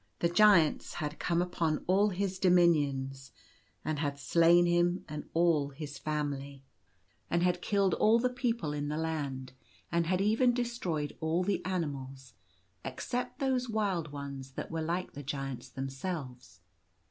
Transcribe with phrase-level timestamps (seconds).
[0.17, 1.77] The Giants had come upon
[2.15, 3.31] his dominions
[3.85, 6.63] and had slain him and all his family,
[7.29, 9.53] and had killed all the people in the land,
[9.91, 12.33] and had even destroyed all the animals,
[12.83, 16.61] except those wild ones that were like the Giants themselves.